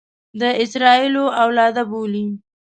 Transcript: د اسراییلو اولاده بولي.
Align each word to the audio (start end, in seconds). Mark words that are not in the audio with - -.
د 0.39 0.41
اسراییلو 0.63 1.23
اولاده 1.43 1.83
بولي. 1.91 2.25